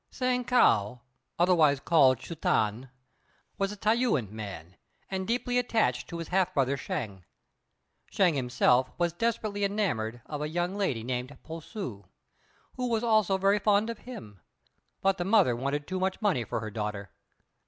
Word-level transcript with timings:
Hsiang 0.09 0.45
Kao, 0.45 1.01
otherwise 1.37 1.79
called 1.79 2.17
Ch'u 2.17 2.33
tan, 2.33 2.89
was 3.59 3.71
a 3.71 3.77
T'ai 3.77 3.95
yüan 3.99 4.31
man, 4.31 4.75
and 5.11 5.27
deeply 5.27 5.59
attached 5.59 6.07
to 6.09 6.17
his 6.17 6.29
half 6.29 6.51
brother 6.55 6.75
Shêng. 6.75 7.21
Shêng 8.11 8.33
himself 8.33 8.89
was 8.97 9.13
desperately 9.13 9.63
enamoured 9.63 10.23
of 10.25 10.41
a 10.41 10.49
young 10.49 10.73
lady 10.75 11.03
named 11.03 11.37
Po 11.43 11.59
ssŭ, 11.59 12.05
who 12.77 12.89
was 12.89 13.03
also 13.03 13.37
very 13.37 13.59
fond 13.59 13.91
of 13.91 13.99
him: 13.99 14.39
but 15.03 15.19
the 15.19 15.23
mother 15.23 15.55
wanted 15.55 15.85
too 15.85 15.99
much 15.99 16.19
money 16.19 16.43
for 16.45 16.61
her 16.61 16.71
daughter. 16.71 17.11